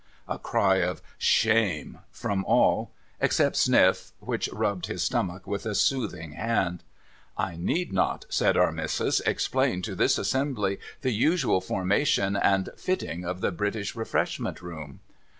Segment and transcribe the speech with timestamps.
[0.27, 6.31] A cry of 'Shame!' from all— except Sniff, which rubbed his stomach with a soothing
[6.31, 6.83] hand.'
[7.37, 13.25] I need not,' said Our Missis,' explain to this assembly the usual formation and fitting
[13.25, 15.01] of the British Refreshment Room